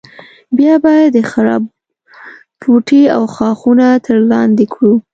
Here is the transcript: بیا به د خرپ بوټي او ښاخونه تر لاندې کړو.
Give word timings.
بیا 0.57 0.75
به 0.83 0.93
د 1.15 1.17
خرپ 1.31 1.63
بوټي 2.61 3.03
او 3.15 3.23
ښاخونه 3.35 3.87
تر 4.05 4.17
لاندې 4.31 4.65
کړو. 4.73 4.93